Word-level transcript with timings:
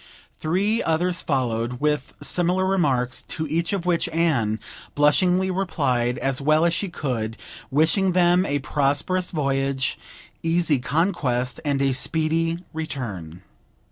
Three 0.39 0.81
others 0.81 1.21
followed 1.21 1.73
with 1.79 2.13
similar 2.23 2.65
remarks, 2.65 3.21
to 3.27 3.45
each 3.47 3.71
of 3.71 3.85
which 3.85 4.09
Anne 4.09 4.59
blushingly 4.95 5.51
replied 5.51 6.17
as 6.17 6.41
well 6.41 6.65
as 6.65 6.73
she 6.73 6.89
could, 6.89 7.37
wishing 7.69 8.13
them 8.13 8.43
a 8.43 8.57
prosperous 8.57 9.29
voyage, 9.29 9.99
easy 10.41 10.79
conquest, 10.79 11.59
and 11.63 11.83
a 11.83 11.93
speedy 11.93 12.57
return. 12.73 13.43